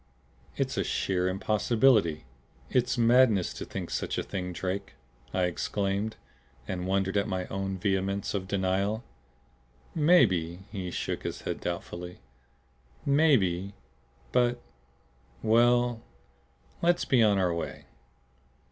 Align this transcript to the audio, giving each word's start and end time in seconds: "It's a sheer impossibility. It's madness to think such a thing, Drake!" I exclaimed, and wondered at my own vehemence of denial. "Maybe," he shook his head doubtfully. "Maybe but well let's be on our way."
"It's 0.57 0.77
a 0.77 0.83
sheer 0.83 1.27
impossibility. 1.27 2.25
It's 2.71 2.97
madness 2.97 3.53
to 3.53 3.65
think 3.65 3.91
such 3.91 4.17
a 4.17 4.23
thing, 4.23 4.51
Drake!" 4.51 4.95
I 5.31 5.43
exclaimed, 5.43 6.15
and 6.67 6.87
wondered 6.87 7.17
at 7.17 7.27
my 7.27 7.45
own 7.49 7.77
vehemence 7.77 8.33
of 8.33 8.47
denial. 8.47 9.03
"Maybe," 9.93 10.65
he 10.71 10.89
shook 10.89 11.21
his 11.21 11.41
head 11.41 11.59
doubtfully. 11.61 12.17
"Maybe 13.05 13.75
but 14.31 14.59
well 15.43 16.01
let's 16.81 17.05
be 17.05 17.21
on 17.21 17.37
our 17.37 17.53
way." 17.53 17.85